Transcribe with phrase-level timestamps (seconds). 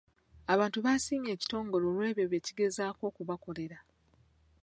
[0.53, 3.77] Abantu basiimye ekitongole olw'ebyo bye kigezaako okubakolera.